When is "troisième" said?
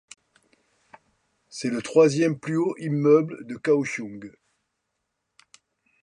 1.83-2.39